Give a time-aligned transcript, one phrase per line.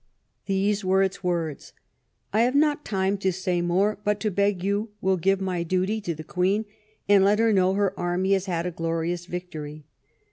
[0.47, 1.73] These were its words:"
[2.33, 6.01] I have not time to say more, but to beg you will give my duty
[6.01, 6.65] to the Queen,
[7.07, 9.83] and let her know Her Army has had a Glorious Victory.